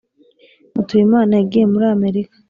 [0.73, 2.35] mutuyimana yagiye muri amerika